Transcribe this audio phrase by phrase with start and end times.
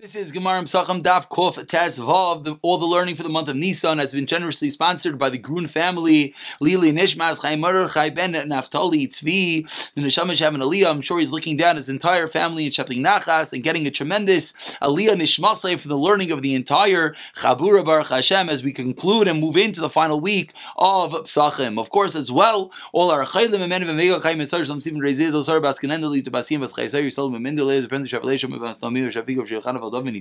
[0.00, 2.60] This is Gemara Psachim Daf Kof Tez Vav.
[2.62, 5.66] All the learning for the month of Nisan has been generously sponsored by the Grun
[5.66, 6.36] family.
[6.60, 9.92] Lili Nishmas Chai Mordechai Ben Naftali Tzvi.
[9.94, 10.88] The Neshama having Aliyah.
[10.88, 14.52] I'm sure he's looking down his entire family and Shepling Nachas and getting a tremendous
[14.80, 19.40] Aliyah Nishmasay for the learning of the entire Chabura Baruch Hashem as we conclude and
[19.40, 21.76] move into the final week of Psachim.
[21.76, 25.00] Of course, as well, all our Chaylim and Menim of Mega Chayim and Sarjam Stephen
[25.00, 29.40] Reziz, Sar Baskinendali to Basim Bas Chaysar, Yisrael Memindale, depends on Shavalation, Mabas Namir, Shafiq
[29.40, 29.48] of
[29.94, 30.16] And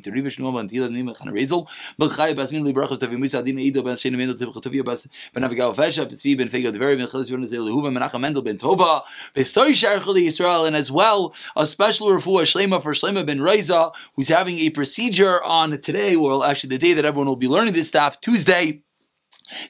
[10.75, 15.82] as well a special refuah Shlema for Shlema Ben Reza who's having a procedure on
[15.82, 18.84] today well actually the day that everyone will be learning this stuff Tuesday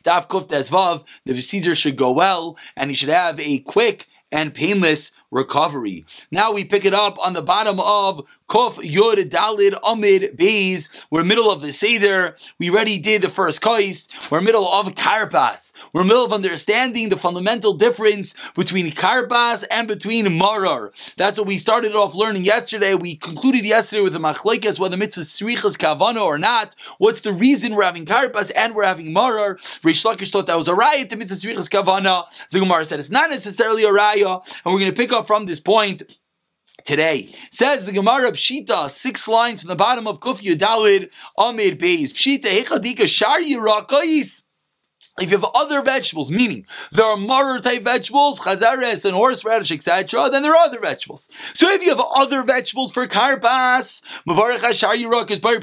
[0.04, 4.54] Daf Kuf Desvav, the procedure should go well, and he should have a quick and
[4.54, 6.05] painless recovery.
[6.31, 10.88] Now we pick it up on the bottom of Kof Yod Dalid Amid Beis.
[11.12, 12.35] We're middle of the Seder.
[12.59, 14.07] We already did the first kais.
[14.32, 15.74] We're middle of Karpas.
[15.91, 20.93] We're middle of understanding the fundamental difference between Karpas and between Marar.
[21.18, 22.93] That's what we started off learning yesterday.
[22.93, 26.74] We concluded yesterday with the Machlekes whether mitzvah Srichas Kavana or not.
[26.99, 29.59] What's the reason we're having Karpas and we're having Marar?
[29.84, 32.24] Rish Lakish thought that was a riot to mitzvah Srichas Kavana.
[32.52, 35.46] The Gemara said it's not necessarily a raya, and we're going to pick up from
[35.46, 36.04] this point
[36.85, 37.34] today.
[37.51, 42.12] Says the Gemara Pshita, six lines from the bottom of Kuf Yudalid Amid Beis.
[42.12, 44.43] Pshita Hechadika Shar Yirakais.
[45.20, 50.29] If you have other vegetables, meaning there are maror type vegetables, chazares and horseradish, etc.,
[50.29, 51.27] then there are other vegetables.
[51.55, 55.57] So if you have other vegetables for karpas, mavarech hashar yirak is bari.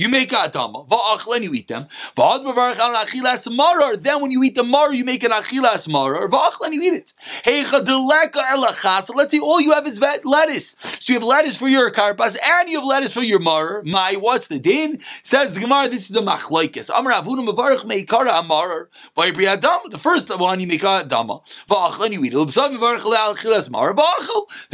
[0.00, 1.86] You make adama, va'achlen you eat them.
[2.16, 4.02] Va'ad mavarech al achilas marar.
[4.02, 6.26] Then when you eat the maror, you make an achilas marar.
[6.28, 7.12] Va'achlen you eat it.
[7.44, 9.14] Heicha deleka elachas.
[9.14, 10.74] Let's say all you have is lettuce.
[10.98, 13.84] So you have lettuce for your karpas and you have lettuce for your maror.
[13.84, 14.98] My, what's the din?
[15.22, 16.90] Says the Gemara, this is a machlokes.
[16.92, 21.40] Amar avuna mavarech meikara the first one you make a dama.
[21.68, 22.48] Then you eat it.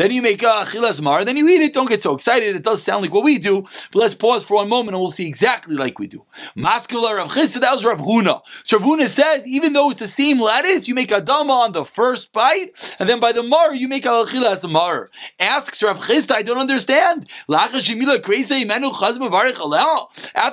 [0.00, 1.44] Then you.
[1.44, 1.74] Then eat it.
[1.74, 2.56] Don't get so excited.
[2.56, 3.62] It does sound like what we do.
[3.92, 6.24] But let's pause for one moment and we'll see exactly like we do.
[6.56, 8.40] Mascular Rav Chisda, that was Rav Huna.
[8.64, 11.72] So Rav Huna says, even though it's the same lettuce, you make a dama on
[11.72, 15.10] the first bite, and then by the mar you make a chilas mar.
[15.38, 17.28] Asks Rav Chisda, I don't understand.
[17.48, 17.78] After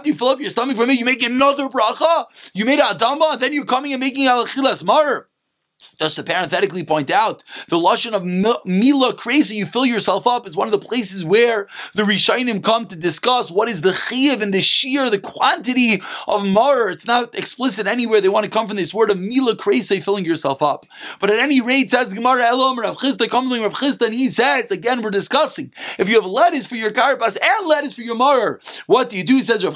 [0.07, 2.25] you fill up your stomach for me, you make another bracha.
[2.53, 5.27] You made a dama, then you coming and making al chilas mar.
[5.99, 8.25] Just to parenthetically point out, the lashon of
[8.65, 12.87] mila crazy, you fill yourself up, is one of the places where the Rishainim come
[12.87, 16.89] to discuss what is the chiyav and the sheer, the quantity of mar.
[16.89, 18.19] It's not explicit anywhere.
[18.19, 20.87] They want to come from this word of mila crazy, filling yourself up.
[21.19, 24.71] But at any rate, says Gemara Elom Rav Chisda, coming Rav Chisda, and he says
[24.71, 28.59] again, we're discussing if you have lettuce for your karpas and lettuce for your mar,
[28.87, 29.43] what do you do?
[29.43, 29.75] Says Rav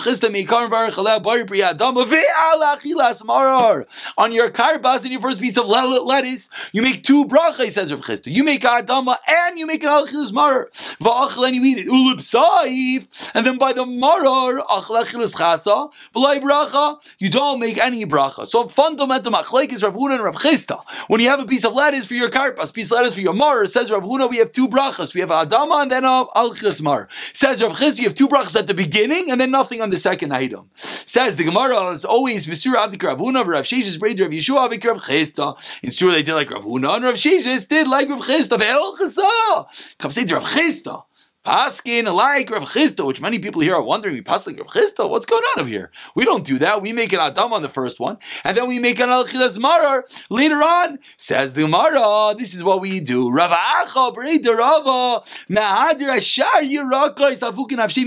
[3.26, 3.86] marar
[4.18, 7.92] on your karpas and your first piece of lettuce lettuce, you make two brachas, says
[7.92, 8.34] Rav Chisda.
[8.34, 10.70] You make adama and you make an alchilas marar.
[11.00, 11.88] Va'achel and you eat it.
[11.88, 13.08] Ulub saif.
[13.34, 15.92] And then by the marar, achel achilas chasa.
[16.16, 18.48] B'lai bracha, you don't make any bracha.
[18.48, 20.82] So fundamental machlek is Rav Huna and Rav Chisda.
[21.08, 23.34] When you have a piece of lettuce for your karpas, piece of lettuce for your
[23.34, 25.14] marar, says Rav Huna, we have two brachas.
[25.14, 27.08] We have adama and then alchilas marar.
[27.34, 30.00] Says Rav Chisda, you have two brachas at the beginning and then nothing on the
[30.00, 30.70] second item.
[31.06, 34.98] Says the Gemara is always Misur Avdik Rav Huna, Rav Sheshes, Rav Yeshua, Avdik Rav
[34.98, 35.56] Chisda.
[35.86, 38.58] In sure they did like Rav Huna, and Rav Shishis did like Rav Chisda.
[38.58, 39.68] Ve'el chasa.
[40.00, 41.04] Come say Rav Chisda.
[41.46, 45.08] Paskin like Rav Chisda, which many people here are wondering, we pass like Rav Chisda,
[45.08, 45.92] what's going on over here?
[46.16, 46.82] We don't do that.
[46.82, 50.06] We make an Adam on the first one, and then we make an Al Marar
[50.32, 50.98] later on.
[51.18, 53.30] Says the Mara, this is what we do.
[53.30, 58.06] Rav Acha, Breda Rava, Ma'adir Ashar Yiraka, Isafukin Avshim.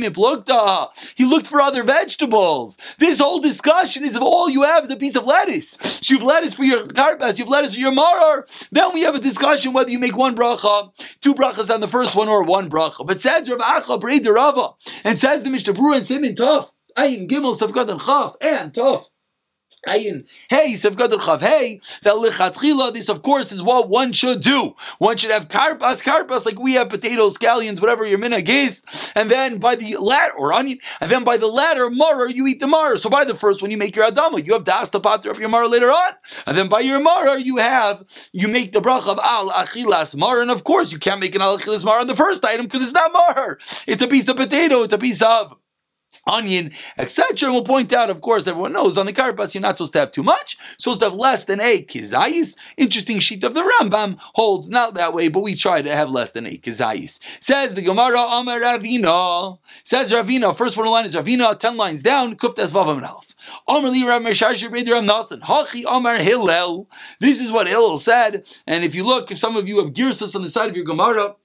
[1.15, 2.76] He looked for other vegetables.
[2.99, 5.76] This whole discussion is if all you have is a piece of lettuce.
[5.81, 8.47] So you have lettuce for your karpas, you have lettuce for your Marar.
[8.72, 12.16] Then we have a discussion whether you make one bracha, two brachas on the first
[12.16, 13.06] one, or one bracha.
[13.06, 14.70] But says Rav Acha Brei Rava,
[15.04, 19.04] and says the Mishnah Berurah and Simin Tov, Ayin Gimel Savgad and Chaf, and Tov.
[19.86, 24.75] Ayin, hey, hey, that lichatchila, this of course is what one should do.
[24.98, 28.82] One should have karpas, karpas, like we have potatoes, scallions, whatever your minhag is,
[29.14, 32.58] and then by the latter, or onion, and then by the latter, mara, you eat
[32.58, 32.98] the mara.
[32.98, 35.48] So by the first one, you make your adama, you have the pater of your
[35.48, 36.12] mara later on,
[36.46, 40.42] and then by your mara, you have, you make the bracha of al achilas mara,
[40.42, 42.82] and of course, you can't make an al achilas mara on the first item because
[42.82, 43.56] it's not mara.
[43.86, 45.54] It's a piece of potato, it's a piece of
[46.26, 47.50] onion, etc.
[47.50, 50.12] We'll point out, of course, everyone knows on the karpas you're not supposed to have
[50.12, 52.55] too much, supposed to have less than a kizayis.
[52.76, 56.32] Interesting sheet of the Rambam holds not that way, but we try to have less
[56.32, 57.19] than a kizayis.
[57.40, 59.58] Says the Gemara Amar Ravina.
[59.82, 60.56] Says Ravina.
[60.56, 62.37] First one line is Ravina, ten lines down.
[62.37, 63.34] Kuftas Vavam Alf.
[63.66, 65.40] Amar Li Rav Meshashir Beder Ram Nasan.
[65.40, 66.88] Hachi Amar Hillel.
[67.20, 68.46] This is what Hillel said.
[68.66, 70.84] And if you look, if some of you have girsas on the side of your
[70.84, 71.37] Gemara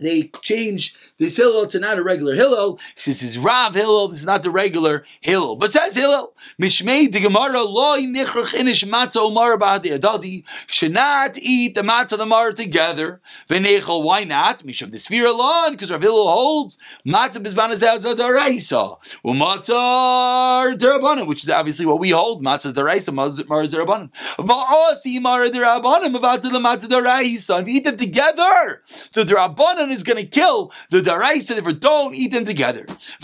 [0.00, 2.78] they change this Hillel to not a regular Hillel.
[2.94, 5.56] He says this is Rav Hillel, this is not the regular Hillel.
[5.56, 11.36] But says Hillel, Mishmei the Gemara loy nichrach inish matzah omar ba'adi adadi, should not
[11.36, 13.20] eat the matzah the mar together.
[13.50, 14.62] V'nechel, why not?
[14.62, 18.96] Misham the Sfira alone, because Rav Hillel holds matzah bizban is daraisa.
[19.24, 22.42] Umatzah derabanan, which is obviously what we hold.
[22.42, 24.10] Matzah daraisa, mar derabanan.
[24.38, 27.60] Va'asi mar derabanan, about the matzah daraisa.
[27.60, 32.14] If you eat them together, the derabanan is going to kill the daraisa if don't
[32.14, 32.86] eat them together.
[32.88, 33.16] It's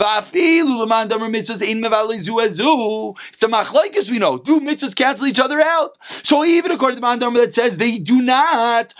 [3.43, 4.37] a machlaikas we know.
[4.37, 5.97] Do mitzvahs cancel each other out?
[6.23, 8.93] So even according to the Mandam that says they do not.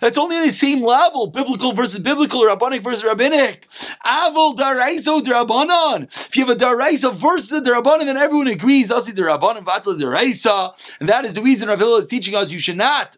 [0.00, 3.68] That's only on the same level, biblical versus biblical, rabbinic versus rabbinic.
[4.04, 6.04] Avol daraiso derabanan.
[6.04, 8.90] If you have a daraisa versus a derabanan, then everyone agrees.
[8.90, 12.76] Asi derabanan vatla daraisa, and that is the reason Rav is teaching us you should
[12.76, 13.16] not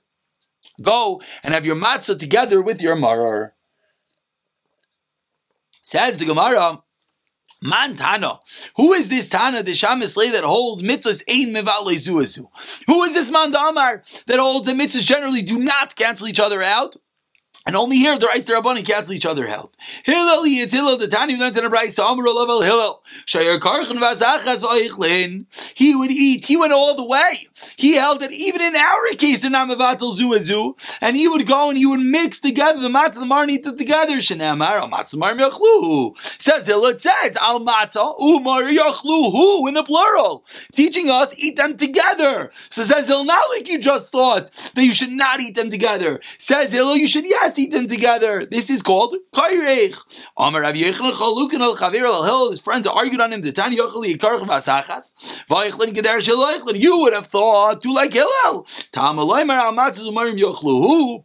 [0.82, 3.54] Go and have your matzah together with your marar.
[5.82, 6.82] Says the Gemara,
[7.62, 8.40] Man Tana.
[8.76, 12.46] Who is this Tana, the Shamislay that holds mitzvahs ein mevale zuazu?
[12.86, 16.62] Who is this man Damar that holds the mitzvahs generally do not cancel each other
[16.62, 16.96] out?
[17.66, 19.74] And only here, the Reis Rabbanim cancel each other out.
[20.04, 22.24] Hillel, it's Hillel, the Tani Amr
[22.62, 23.02] Hillel.
[23.26, 25.46] Shayar Karchen Vazachas Vaichlin.
[25.72, 27.48] He would eat, he went all the way.
[27.76, 31.78] He held that even in our case, in Amavatal Zuazu, and he would go and
[31.78, 34.18] he would mix together the matzah the mar and eat it together.
[34.18, 35.34] Shanamar, al matzah mar.
[36.38, 40.44] Says Hillel, it says, al matzah, umar yachlu, who, in the plural.
[40.74, 42.52] Teaching us, eat them together.
[42.68, 46.20] So says Hillel, not like you just thought that you should not eat them together.
[46.36, 48.46] Says Hillel, you should, yes, eat them together.
[48.46, 49.96] This is called kairech.
[50.36, 51.12] Amar Rav Yechon
[51.60, 52.50] al Chavir al Hill.
[52.50, 53.42] His friends argued on him.
[53.42, 55.14] The Tani Yocheli Yikarch Vasachas.
[55.48, 56.80] Vayichlin Geder.
[56.80, 58.66] You would have thought to like Hillel.
[58.92, 61.24] Tam Al Matzah Umarim Yochlu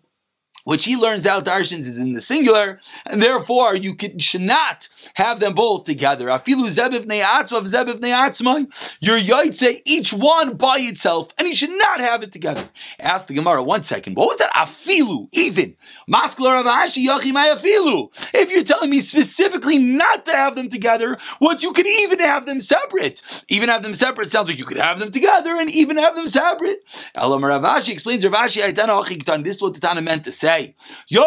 [0.64, 4.90] which he learns out Darshans is in the singular, and therefore you could, should not
[5.16, 6.28] have them both together.
[6.28, 8.68] Afilu zebiv ne'atzma zebiv ne'atzma.
[9.00, 12.70] Your yaitse each one by itself, and you should not have it together.
[13.00, 14.16] Ask the Gemara one second.
[14.16, 14.52] What was that?
[14.52, 15.76] Afilu, even.
[16.10, 18.10] Maskler avashi yachimai afilu.
[18.34, 22.46] If you're telling me specifically not to have them together, what you could even have
[22.46, 23.22] them separate.
[23.48, 26.28] Even have them separate sounds like you could have them together and even have them
[26.28, 26.84] separate.
[27.16, 30.76] Elam Ravashi explains Ravashi, this is what the Tana meant to say say.
[31.08, 31.24] You'd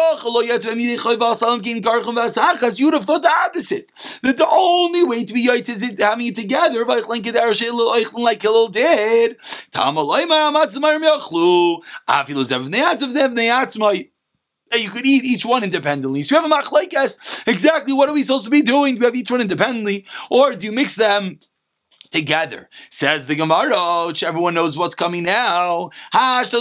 [2.93, 3.91] have thought the opposite.
[4.21, 6.85] That the only way to be yoitz is having it together.
[6.85, 9.37] Like Hillel did.
[14.75, 16.23] You could eat each one independently.
[16.23, 17.47] So you have a machlekes.
[17.47, 18.95] Exactly what are we supposed to be doing?
[18.95, 21.39] Do we have each one independently, or do you mix them
[22.13, 22.69] together.
[22.89, 25.89] Says the Gemara, which everyone knows what's coming now.
[26.13, 26.53] We don't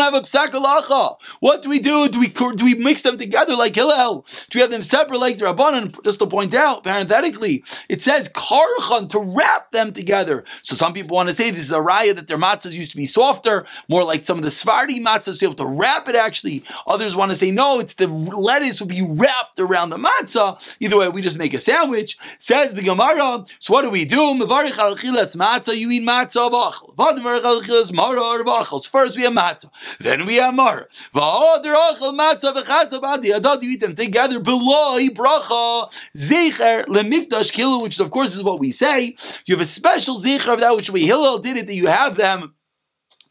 [0.00, 2.08] have a psak What do we do?
[2.08, 4.26] Do we do we mix them together like Hillel?
[4.50, 6.02] Do we have them separate like the Rabbanan?
[6.04, 10.44] Just to point out, parenthetically, it says karchan to wrap them together.
[10.62, 12.96] So some people want to say this is a raya that their matzahs used to
[12.96, 16.16] be softer, more like some of the Svardi matzahs, to be able to wrap it
[16.16, 16.64] actually.
[16.86, 20.58] Others want to say no, it's the lettuce would be wrapped around the matzah.
[20.80, 22.16] Either way, we just make a sandwich.
[22.38, 23.33] Says the Gemara.
[23.58, 24.20] So what do we do?
[24.34, 26.94] Mevarich al chilas matzah, you eat matzah bachel.
[26.96, 28.82] V'admarich al chilas mara or bachel.
[28.82, 30.86] So first we have matzah, then we have mara.
[31.14, 33.30] V'ader achel matzah v'chasa badi.
[33.30, 35.92] Adad, you eat them together below bracha.
[36.16, 39.16] Zecher lemikdash kilu, which of course is what we say.
[39.46, 42.16] You have a special zecher of that which we Hillel did it, that you have
[42.16, 42.54] them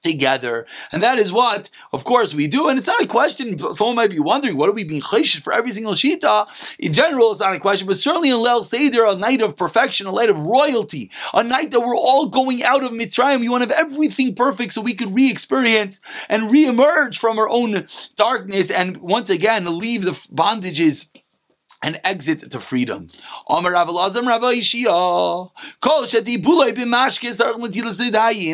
[0.03, 0.67] together.
[0.91, 2.67] And that is what, of course, we do.
[2.67, 5.53] And it's not a question, someone might be wondering, what are we being chayshed for
[5.53, 6.48] every single shita?
[6.77, 10.07] In general, it's not a question, but certainly in Leil Seder, a night of perfection,
[10.07, 13.39] a night of royalty, a night that we're all going out of Mitzrayim.
[13.39, 17.88] We want to have everything perfect so we could re-experience and re-emerge from our own
[18.15, 21.07] darkness and once again leave the bondages
[21.83, 23.09] and exit to freedom.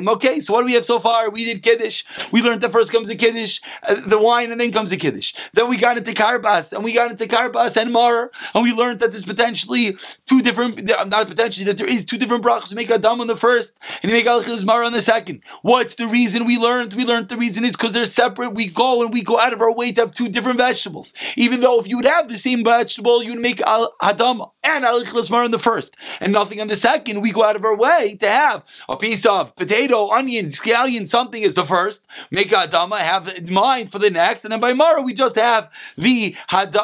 [0.10, 1.30] Okay, so what do we have so far?
[1.30, 2.04] We did Kiddush.
[2.32, 5.34] We learned that first comes the Kiddush, uh, the wine, and then comes the Kiddush.
[5.54, 9.00] Then we got into Karpas, and we got into Karpas and Mar, and we learned
[9.02, 9.96] that there's potentially
[10.26, 12.72] two different, not potentially, that there is two different brachas.
[12.72, 15.42] You make Adam on the first, and you make Alchil Mar on the second.
[15.62, 16.94] What's the reason we learned?
[16.94, 18.56] We learned the reason is because they're separate.
[18.56, 21.14] We go and we go out of our way to have two different vegetables.
[21.36, 24.84] Even though if you would have the same vegetable, you would make al hadama and
[24.84, 27.22] alichlas mar in the first, and nothing on the second.
[27.22, 31.42] We go out of our way to have a piece of potato, onion, scallion, something
[31.42, 32.06] is the first.
[32.32, 35.70] Make hadama, have in mind for the next, and then by mara we just have
[35.98, 36.36] the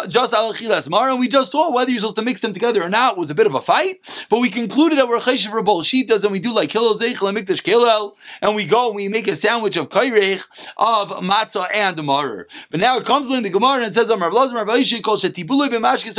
[0.08, 2.90] just alichlas mar, and we just saw whether you're supposed to mix them together or
[2.90, 3.18] not.
[3.18, 4.00] Was a bit of a fight,
[4.30, 7.30] but we concluded that we're cheshiv for both shitas, and we do like kilel zeichel
[7.30, 10.44] and mikdash kilel, and we go and we make a sandwich of kairech
[10.78, 12.48] of matzah and mar.
[12.72, 16.18] But now it comes in the Gemara and it says, "Amar Blazim Rabbi b'mashkes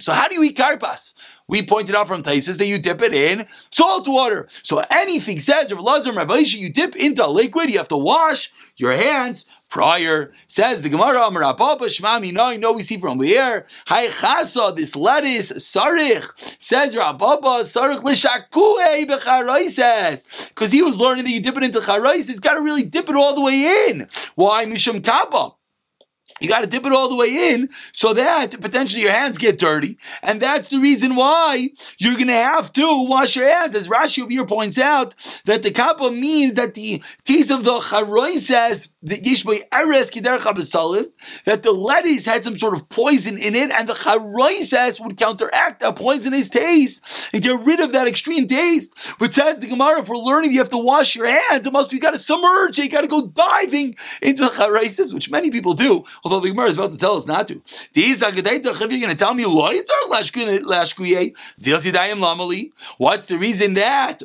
[0.00, 1.14] so how do you eat karpas?
[1.48, 4.48] We pointed out from Taisis that you dip it in salt water.
[4.62, 8.52] So anything says, Rav Lazar, Rav you dip into a liquid, you have to wash
[8.76, 10.32] your hands prior.
[10.46, 11.30] Says the Gemara,
[12.32, 13.66] no, know we see from here.
[13.86, 16.28] Hi chasa, this lettuce, sarich,
[16.60, 20.48] says Rababa, sarich l'shakue b'charoises.
[20.48, 23.08] Because he was learning that you dip it into charois, he's got to really dip
[23.08, 24.08] it all the way in.
[24.34, 24.66] Why?
[24.66, 25.54] Mishum kaba.
[26.40, 29.58] You got to dip it all the way in so that potentially your hands get
[29.58, 29.98] dirty.
[30.22, 33.74] And that's the reason why you're going to have to wash your hands.
[33.74, 37.78] As Rashi over here points out, that the kappa means that the taste of the
[37.80, 41.10] charoy says, the yishbay eres kider
[41.44, 45.16] that the lettuce had some sort of poison in it, and the charoy says would
[45.16, 48.94] counteract that poisonous taste and get rid of that extreme taste.
[49.18, 51.96] But says the Gemara, for learning you have to wash your hands, it must be
[51.96, 55.74] you got to submerge, you got to go diving into the charoises, which many people
[55.74, 57.60] do although the Gemara is about to tell us not to.
[57.92, 59.44] These are going to tell me
[62.98, 64.22] What's the reason that?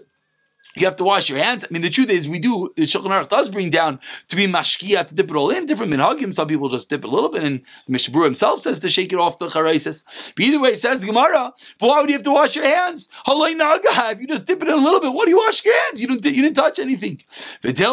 [0.76, 1.64] You have to wash your hands.
[1.64, 4.48] I mean, the truth is, we do, the Shulchan Aruch does bring down to be
[4.48, 5.66] mashkia, to dip it all in.
[5.66, 8.80] Different minhagim, some people just dip it a little bit, and the Mishabur himself says
[8.82, 10.04] to shake it off the charaisis.
[10.36, 13.08] But either way, says Gemara, but why would you have to wash your hands?
[13.28, 15.64] Halay naga, if you just dip it in a little bit, what do you wash
[15.64, 16.02] your hands?
[16.02, 17.22] You don't, you didn't touch anything.
[17.64, 17.84] Maybe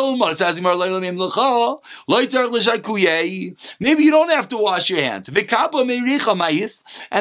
[4.05, 5.29] you don't have to wash your hands.
[5.29, 5.37] And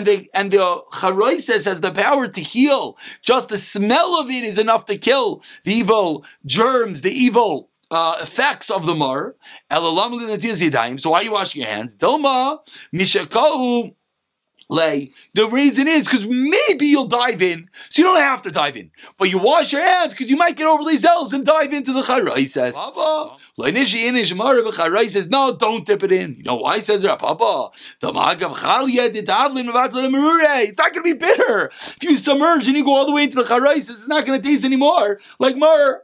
[0.05, 2.97] the, and the charaisis has the power to heal.
[3.21, 8.17] Just the smell of it is enough to kill the evil germs, the evil uh,
[8.21, 9.35] effects of the mar.
[9.69, 9.81] So
[11.09, 11.95] why are you washing your hands?
[11.95, 12.59] Dilma
[12.93, 13.93] mishakau
[14.71, 15.11] lay.
[15.33, 18.89] The reason is because maybe you'll dive in, so you don't have to dive in,
[19.17, 22.01] but you wash your hands because you might get overly zealous and dive into the
[22.01, 22.37] chara.
[22.39, 23.85] He says, Papa, he
[25.09, 26.35] says, no, don't dip it in.
[26.35, 26.77] You know why?
[26.77, 28.55] He says, Papa, it's not going
[30.93, 31.65] to be bitter.
[31.65, 34.41] If you submerge and you go all the way into the chara, it's not going
[34.41, 36.03] to taste anymore like mar.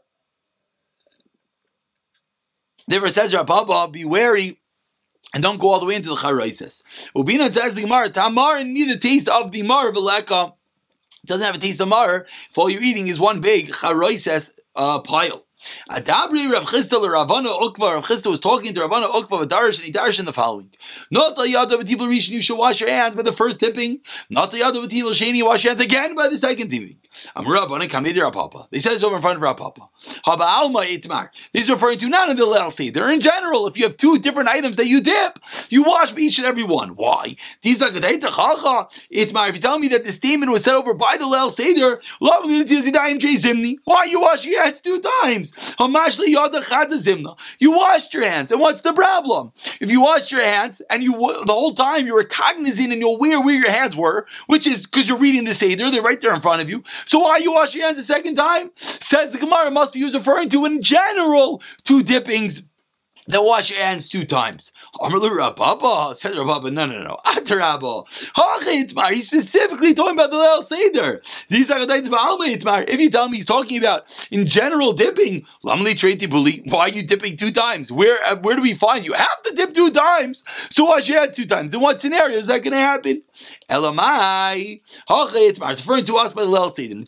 [2.90, 4.60] Therefore, says Rabba, be wary
[5.34, 6.84] and don't go all the way into the charaises.
[7.16, 10.54] Ubina says the Gemara, Tamar and neither taste of the mar veleka
[11.26, 15.00] doesn't have a taste of mar if all you're eating is one big charaises uh,
[15.00, 15.47] pile.
[15.90, 17.96] Adabri Rav Chisda Ravana Ukva.
[17.96, 20.70] Rav Chisda was talking to Ravana Ukva with Darish, and he Darish in the following:
[21.12, 24.00] Not the Yada B'Tibel Rishon, you should wash your hands by the first tipping.
[24.30, 26.98] Not the Yada B'Tibel Sheni, wash your hands again by the second tipping.
[27.36, 28.68] Amr Rabbana Kamid Papa.
[28.70, 29.90] They said says over in front of Papa.
[30.26, 31.30] Haba Alma Itmar.
[31.54, 33.10] This is referring to not in the Lel Seder.
[33.10, 36.48] In general, if you have two different items that you dip, you wash each and
[36.48, 36.90] every one.
[36.90, 37.36] Why?
[37.62, 38.88] These are Itmar.
[39.50, 42.42] If you tell me that the statement was said over by the Lel Seder, why
[44.06, 45.54] you wash your hands two times?
[47.60, 49.52] You washed your hands, and what's the problem?
[49.80, 53.16] If you washed your hands and you the whole time you were cognizant and you're
[53.16, 56.34] aware where your hands were, which is because you're reading the Seder, they're right there
[56.34, 56.84] in front of you.
[57.06, 58.72] So why you wash your hands a second time?
[58.76, 62.64] Says the Gemara must be used referring to in general two dippings
[63.28, 64.72] then wash your hands two times.
[64.96, 68.08] Amrlu Rababa says Rababa, no, no, no, Atarabo.
[68.36, 69.12] Itmar.
[69.12, 71.22] He's specifically talking about the Leil Seder.
[71.50, 76.28] If you tell me he's talking about in general dipping, Lamli Treti
[76.72, 77.92] why are you dipping two times?
[77.92, 79.14] Where uh, where do we find you?
[79.14, 80.44] Have to dip two times.
[80.70, 81.74] So wash your hands two times.
[81.74, 83.24] In what scenario is that going to happen?
[83.70, 84.82] Elamai.
[85.10, 87.02] It's referring to us by the Leil Seder.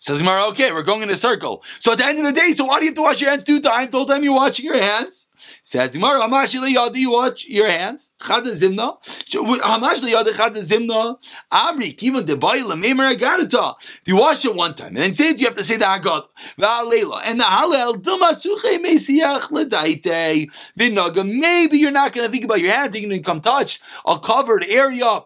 [0.00, 1.62] Says okay, we're going in a circle.
[1.78, 3.30] So at the end of the day, so why do you have to wash your
[3.30, 5.28] hands two times the whole time you're washing your hands?
[5.62, 8.12] Says Gemara, Hamashli Yadi, you watch your hands.
[8.20, 9.02] Chada Zimna.
[9.30, 11.16] Hamashli Yadi Chada Zimna.
[11.50, 13.74] Amri, Kiva Debai Lamemer Agadata.
[14.04, 16.24] You wash it one time, and then says you have to say the Agad.
[16.58, 17.22] Va'alela.
[17.24, 20.48] And the Halel, Dumasuche Mesiach Ledaite.
[20.78, 21.24] Vinaga.
[21.26, 24.18] Maybe you're not going to think about your hands, you're going to come touch a
[24.18, 25.22] covered area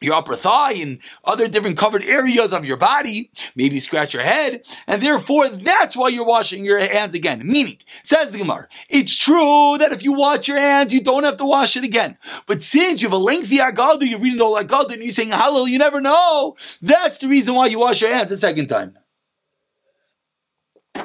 [0.00, 3.30] your upper thigh and other different covered areas of your body.
[3.54, 7.42] Maybe scratch your head, and therefore that's why you're washing your hands again.
[7.46, 11.36] Meaning, says the Gemara, it's true that if you wash your hands, you don't have
[11.38, 12.16] to wash it again.
[12.46, 15.30] But since you have a lengthy agadu, you're reading the whole agadu, and you're saying
[15.30, 16.56] halal, you never know.
[16.80, 18.96] That's the reason why you wash your hands a second time.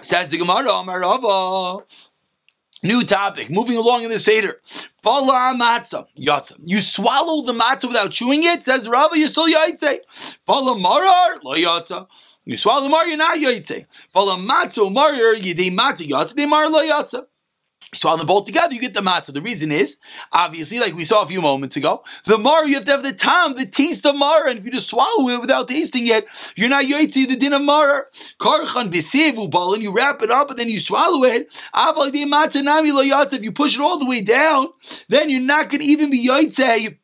[0.01, 1.83] Says the Gemara, Amarava.
[2.85, 3.49] New topic.
[3.49, 4.61] Moving along in the Seder.
[5.01, 6.05] Bala matzah.
[6.15, 6.53] Yatza.
[6.63, 9.97] You swallow the matzah without chewing it, says Rabbi Yisrael Yaitse.
[10.45, 12.05] Bala marar, lo yatza.
[12.45, 13.87] You swallow the mar, you're not yaitse.
[14.13, 17.25] Bala matzah marar, yidei matzah yatza, de mar lo yatza.
[17.93, 19.33] Swallow them both together, you get the matzah.
[19.33, 19.97] The reason is,
[20.31, 23.13] obviously, like we saw a few moments ago, the mar, you have to have the
[23.13, 26.25] time, the taste of mar, and if you just swallow it without tasting it,
[26.57, 28.07] you're not yaitzi the din of mar.
[28.39, 31.47] Karchan b'sevu and you wrap it up and then you swallow it.
[31.73, 34.69] If you push it all the way down,
[35.07, 36.97] then you're not going to even be yaitze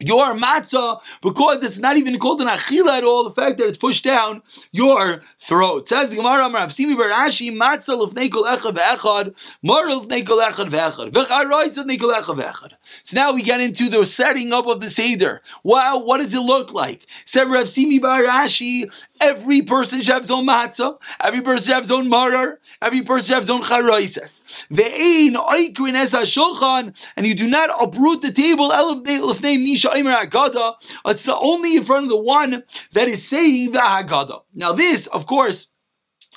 [0.00, 3.24] your matzah because it's not even called an achila at all.
[3.24, 5.88] The fact that it's pushed down your throat.
[5.88, 11.10] Says Gemara Amar Avsimi Barashi matzah lefnei kol echad ve'echad mar lefnei kol echad ve'echad
[11.10, 12.72] v'charois lefnei kol echad ve'echad.
[13.02, 15.42] So now we get into the setting up of the seder.
[15.64, 17.06] Wow, what does it look like?
[17.24, 20.98] Said Rav Simi bar Ashi Every person should have his own matzah.
[21.20, 22.60] Every person should have his own marar.
[22.80, 24.44] Every person should have his own charaises.
[24.70, 28.70] Ve'ein oikrin es shulchan, and you do not uproot the table.
[31.06, 34.42] It's only in front of the one that is saying the Haggadah.
[34.54, 35.68] Now, this, of course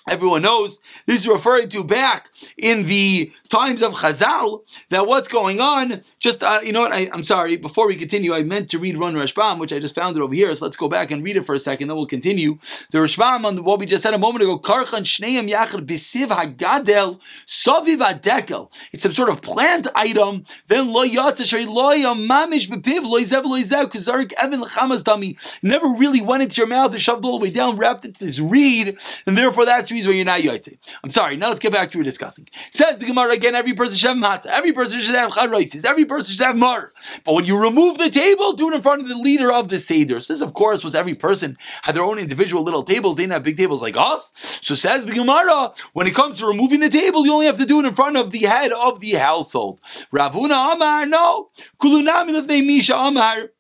[0.09, 5.61] Everyone knows this is referring to back in the times of Chazal that what's going
[5.61, 6.01] on.
[6.19, 6.91] Just uh, you know what?
[6.91, 7.55] I, am sorry.
[7.55, 10.33] Before we continue, I meant to read Run Rashbam, which I just found it over
[10.33, 10.53] here.
[10.55, 11.87] So let's go back and read it for a second.
[11.87, 12.57] Then we'll continue.
[12.89, 14.57] The Rashbam on what we just said a moment ago.
[14.57, 18.71] Karchan shneim yachar bisiv hagadel saviv adekel.
[18.91, 20.45] It's some sort of plant item.
[20.67, 25.37] Then lo yatza shari lo mamish bepiv lo yizev lo yizev kazarik evan lechamas dami.
[25.61, 28.25] Never really went into your mouth It shoved all the way down, wrapped it to
[28.25, 30.77] this reed, and therefore that's where you're not yoytze.
[31.03, 31.35] I'm sorry.
[31.37, 32.47] Now let's get back to what we're discussing.
[32.71, 33.55] Says the Gemara again.
[33.55, 34.47] Every person should have matzah.
[34.47, 35.85] Every person should have charaisis.
[35.85, 36.93] Every person should have mar.
[37.25, 39.79] But when you remove the table, do it in front of the leader of the
[39.79, 40.19] seder.
[40.19, 43.17] So this, of course, was every person had their own individual little tables.
[43.17, 44.33] They didn't have big tables like us.
[44.61, 45.73] So says the Gemara.
[45.93, 48.17] When it comes to removing the table, you only have to do it in front
[48.17, 49.81] of the head of the household.
[50.13, 51.49] Ravuna Amar no.
[51.79, 53.51] Kulunami Misha Amar.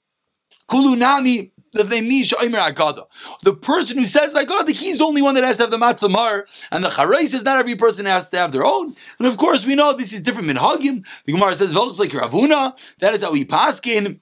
[0.69, 5.71] Kulunami the person who says like, oh, he's the only one that has to have
[5.71, 8.95] the matzah mar, and the charay says not every person has to have their own.
[9.19, 11.05] And of course, we know this is different minhagim.
[11.25, 14.19] The Gemara says, "Velchus like Ravuna." That is how we paskin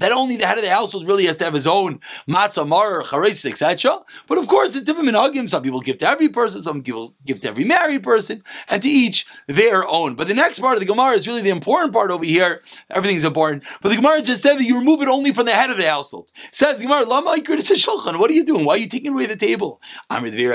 [0.00, 3.02] that only the head of the household really has to have his own matzah, mar,
[3.02, 4.00] etc.
[4.26, 5.48] But of course, it's different minhagim.
[5.48, 8.88] Some people give to every person, some people give to every married person, and to
[8.88, 10.14] each their own.
[10.16, 12.62] But the next part of the Gemara is really the important part over here.
[12.90, 13.62] Everything's important.
[13.80, 15.86] But the Gemara just said that you remove it only from the head of the
[15.86, 16.30] household.
[16.48, 18.18] It says Gemara, Lama shulchan.
[18.18, 18.64] What are you doing?
[18.64, 19.80] Why are you taking away the table?
[20.08, 20.54] Amr Here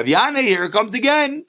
[0.64, 1.46] it comes again.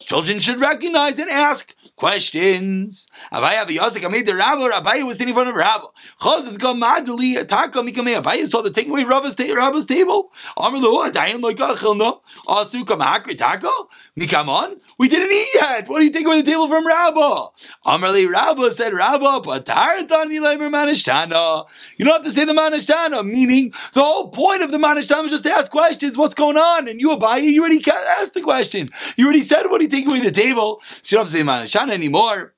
[0.00, 3.06] Children should recognize and ask questions.
[3.30, 5.84] Abaye v'yosek amid the rabbi, Rabbi was sitting in front of Rabbi.
[6.20, 8.20] Chazit come madly, taka mikamei.
[8.20, 10.32] Abaye saw the taking away Rabbi's, ta- Rabbi's table.
[10.56, 12.20] Amrlu, adayin like achilna.
[12.46, 13.70] Asu kam hakri taka.
[14.18, 14.80] Mikamon.
[14.98, 15.88] We didn't eat yet.
[15.88, 17.46] What do you take away the table from Rabbi?
[17.86, 21.66] Amrli Rabbi said, Rabbi, patartani leimer manishtana.
[21.98, 25.32] You don't have to say the manishtana, meaning the whole point of the manishtana is
[25.32, 26.16] just to ask questions.
[26.16, 26.88] What's going on?
[26.88, 27.84] And you, Abaye, you already
[28.18, 28.88] asked the question.
[29.18, 30.80] You already said, what do you take away the table?
[31.02, 32.54] So you don't have to say manishtana anymore.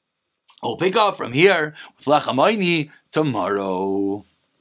[0.62, 4.24] We'll pick up from here with Lachamayni tomorrow.